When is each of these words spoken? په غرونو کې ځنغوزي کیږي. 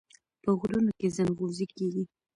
په 0.43 0.49
غرونو 0.59 0.91
کې 0.99 1.07
ځنغوزي 1.15 1.65
کیږي. 1.75 2.03